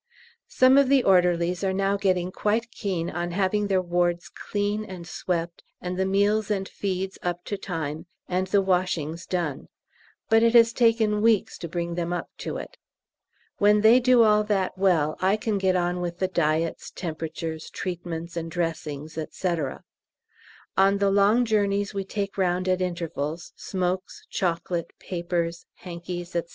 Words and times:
Some 0.47 0.79
of 0.79 0.89
the 0.89 1.03
orderlies 1.03 1.63
are 1.63 1.73
now 1.75 1.95
getting 1.95 2.31
quite 2.31 2.71
keen 2.71 3.11
on 3.11 3.29
having 3.29 3.67
their 3.67 3.83
wards 3.83 4.29
clean 4.29 4.83
and 4.83 5.05
swept, 5.07 5.63
and 5.79 5.95
the 5.95 6.07
meals 6.07 6.49
and 6.49 6.67
feeds 6.67 7.19
up 7.21 7.43
to 7.45 7.55
time, 7.55 8.07
and 8.27 8.47
the 8.47 8.63
washings 8.63 9.27
done, 9.27 9.67
but 10.27 10.41
it 10.41 10.55
has 10.55 10.73
taken 10.73 11.21
weeks 11.21 11.55
to 11.59 11.67
bring 11.67 11.93
them 11.93 12.11
up 12.13 12.29
to 12.39 12.57
it. 12.57 12.77
When 13.59 13.81
they 13.81 13.99
do 13.99 14.23
all 14.23 14.43
that 14.45 14.75
well 14.75 15.17
I 15.21 15.37
can 15.37 15.59
get 15.59 15.75
on 15.75 16.01
with 16.01 16.17
the 16.17 16.27
diets, 16.27 16.89
temperatures, 16.89 17.69
treatments, 17.69 18.35
and 18.35 18.49
dressings, 18.49 19.19
&c. 19.29 19.55
On 20.77 20.97
the 20.97 21.11
long 21.11 21.45
journeys 21.45 21.93
we 21.93 22.05
take 22.05 22.39
round 22.39 22.67
at 22.67 22.81
intervals 22.81 23.53
smokes, 23.55 24.25
chocolate, 24.31 24.93
papers, 24.97 25.67
hankies, 25.75 26.31
&c. 26.31 26.41